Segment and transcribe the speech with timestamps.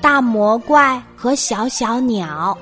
[0.00, 2.56] 大魔怪和小小鸟。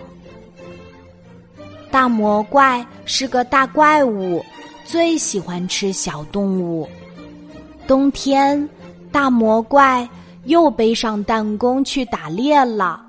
[1.90, 4.42] 大魔怪是个大怪物，
[4.84, 6.88] 最喜欢吃小动物。
[7.86, 8.68] 冬天，
[9.10, 10.08] 大魔怪
[10.44, 13.04] 又背上弹弓去打猎了。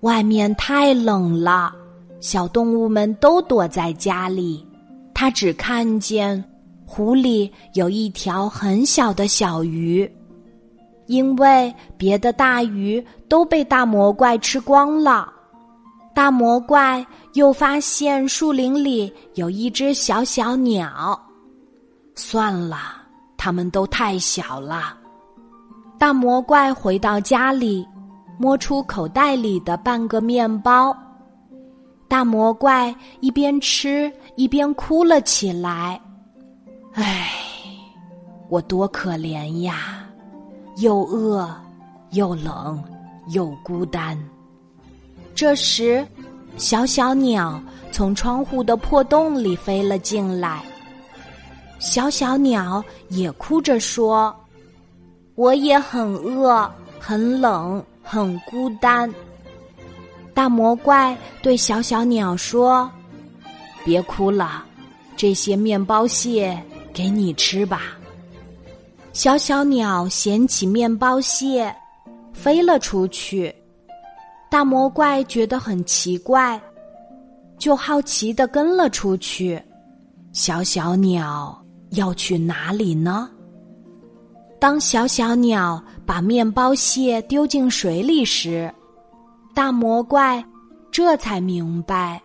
[0.00, 1.72] 外面太冷了，
[2.20, 4.66] 小动物们都躲在家里。
[5.14, 6.44] 他只看见
[6.84, 10.08] 湖里有一条很小的小鱼。
[11.06, 15.32] 因为别的大鱼都被大魔怪吃光了，
[16.14, 17.04] 大魔怪
[17.34, 21.20] 又发现树林里有一只小小鸟。
[22.14, 22.78] 算了，
[23.36, 24.96] 它们都太小了。
[25.98, 27.86] 大魔怪回到家里，
[28.38, 30.96] 摸出口袋里的半个面包。
[32.08, 36.00] 大魔怪一边吃一边哭了起来
[36.94, 37.30] ：“唉，
[38.48, 40.02] 我多可怜呀！”
[40.76, 41.48] 又饿，
[42.10, 42.82] 又冷，
[43.28, 44.18] 又孤单。
[45.34, 46.06] 这时，
[46.56, 47.60] 小小鸟
[47.92, 50.62] 从窗户的破洞里飞了进来。
[51.78, 54.34] 小小鸟也哭着说
[55.34, 59.12] ：“我也很饿，很冷，很孤单。”
[60.32, 62.90] 大魔怪对小小鸟说
[63.84, 64.64] ：“别哭了，
[65.16, 66.58] 这些面包屑
[66.92, 67.96] 给你吃吧。”
[69.16, 71.74] 小小鸟衔起面包屑，
[72.34, 73.50] 飞了出去。
[74.50, 76.60] 大魔怪觉得很奇怪，
[77.56, 79.58] 就好奇的跟了出去。
[80.32, 81.58] 小小鸟
[81.92, 83.30] 要去哪里呢？
[84.60, 88.70] 当小小鸟把面包屑丢进水里时，
[89.54, 90.44] 大魔怪
[90.90, 92.20] 这才明白，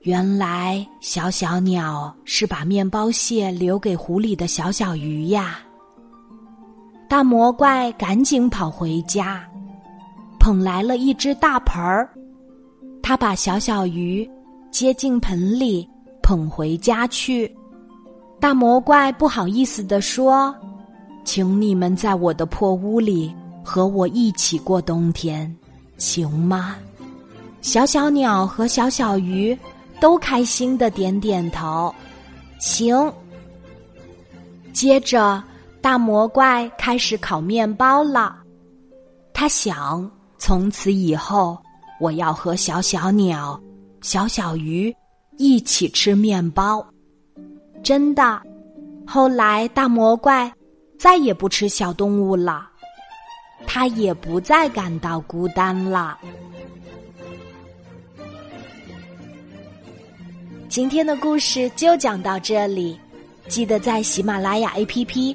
[0.00, 5.60] 原来小小鸟是把面包屑留给湖里的小小鱼呀。
[7.10, 9.42] 大魔怪赶紧跑回家，
[10.38, 12.08] 捧来了一只大盆儿。
[13.02, 14.30] 他把小小鱼
[14.70, 15.90] 接进盆里，
[16.22, 17.52] 捧回家去。
[18.38, 20.54] 大魔怪不好意思地说
[21.26, 23.34] ：“请你们在我的破屋里
[23.64, 25.52] 和我一起过冬天，
[25.98, 26.76] 行吗？”
[27.60, 29.58] 小小鸟和小小鱼
[29.98, 31.92] 都开心的点点头，
[32.60, 33.12] 行。
[34.72, 35.42] 接着。
[35.82, 38.36] 大魔怪开始烤面包了，
[39.32, 41.58] 他想从此以后
[41.98, 43.58] 我要和小小鸟、
[44.02, 44.94] 小小鱼
[45.38, 46.86] 一起吃面包。
[47.82, 48.40] 真的，
[49.06, 50.52] 后来大魔怪
[50.98, 52.68] 再也不吃小动物了，
[53.66, 56.18] 他也不再感到孤单了。
[60.68, 63.00] 今天的故事就讲到这里，
[63.48, 65.34] 记得在喜马拉雅 APP。